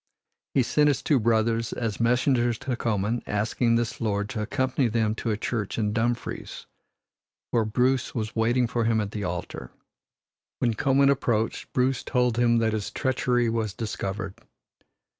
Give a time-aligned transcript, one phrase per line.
[0.55, 5.13] He sent his two brothers as messengers to Comyn, asking this lord to accompany them
[5.13, 6.65] to a church in Dumfries,
[7.51, 9.69] where Bruce was waiting for him at the altar.
[10.57, 14.41] When Comyn approached, Bruce told him that his treachery was discovered.